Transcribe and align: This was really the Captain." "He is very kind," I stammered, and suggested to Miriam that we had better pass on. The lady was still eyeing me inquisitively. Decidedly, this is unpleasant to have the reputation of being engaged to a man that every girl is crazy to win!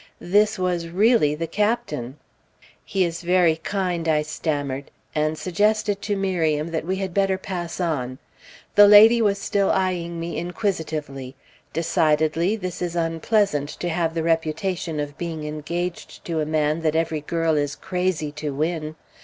This 0.19 0.57
was 0.57 0.87
really 0.87 1.35
the 1.35 1.45
Captain." 1.45 2.17
"He 2.83 3.05
is 3.05 3.21
very 3.21 3.57
kind," 3.57 4.07
I 4.07 4.23
stammered, 4.23 4.89
and 5.13 5.37
suggested 5.37 6.01
to 6.01 6.15
Miriam 6.15 6.69
that 6.71 6.87
we 6.87 6.95
had 6.95 7.13
better 7.13 7.37
pass 7.37 7.79
on. 7.79 8.17
The 8.73 8.87
lady 8.87 9.21
was 9.21 9.37
still 9.37 9.69
eyeing 9.69 10.19
me 10.19 10.39
inquisitively. 10.39 11.35
Decidedly, 11.71 12.55
this 12.55 12.81
is 12.81 12.95
unpleasant 12.95 13.69
to 13.79 13.89
have 13.89 14.15
the 14.15 14.23
reputation 14.23 14.99
of 14.99 15.19
being 15.19 15.43
engaged 15.43 16.25
to 16.25 16.39
a 16.41 16.47
man 16.47 16.81
that 16.81 16.95
every 16.95 17.21
girl 17.21 17.55
is 17.55 17.75
crazy 17.75 18.31
to 18.31 18.55
win! 18.55 18.95